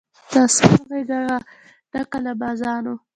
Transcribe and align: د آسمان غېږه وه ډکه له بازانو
د 0.31 0.33
آسمان 0.45 0.81
غېږه 0.91 1.19
وه 1.27 1.37
ډکه 1.91 2.17
له 2.25 2.33
بازانو 2.41 2.93